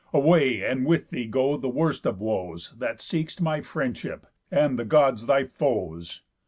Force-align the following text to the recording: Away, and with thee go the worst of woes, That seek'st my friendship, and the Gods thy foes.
Away, 0.11 0.63
and 0.65 0.83
with 0.87 1.11
thee 1.11 1.27
go 1.27 1.57
the 1.57 1.69
worst 1.69 2.07
of 2.07 2.19
woes, 2.19 2.73
That 2.75 2.99
seek'st 2.99 3.39
my 3.39 3.61
friendship, 3.61 4.25
and 4.49 4.79
the 4.79 4.83
Gods 4.83 5.27
thy 5.27 5.43
foes. 5.43 6.23